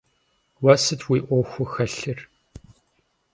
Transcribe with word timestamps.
Уэ 0.63 0.73
сыт 0.83 1.01
уи 1.09 1.19
ӏуэхуу 1.27 1.67
хэлъыр? 1.71 2.19